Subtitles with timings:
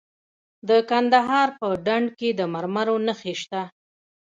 [0.69, 3.61] د کندهار په ډنډ کې د مرمرو نښې شته.